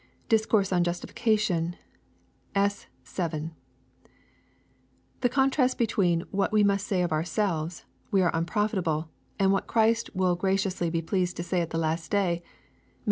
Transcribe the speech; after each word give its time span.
{Discourse 0.29 0.73
on 0.73 0.83
Justification^ 0.83 1.75
s. 2.55 2.87
7.) 3.03 3.51
The 5.19 5.29
contrast 5.29 5.77
between 5.77 6.21
what 6.31 6.51
we 6.51 6.63
must 6.63 6.87
say 6.87 7.03
of 7.03 7.11
ourselves,'• 7.11 7.81
we 8.09 8.23
are 8.23 8.31
unprofitable," 8.35 9.09
and 9.37 9.51
what 9.51 9.67
Christ 9.67 10.09
will 10.15 10.35
be 10.35 10.39
graciously 10.39 11.01
pleased 11.03 11.37
to 11.37 11.43
say 11.43 11.61
at 11.61 11.69
the 11.69 11.77
last 11.77 12.09
day, 12.09 12.41
(Matt. 12.43 12.49